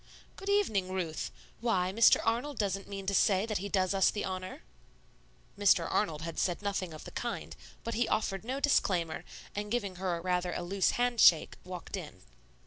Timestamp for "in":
11.95-12.23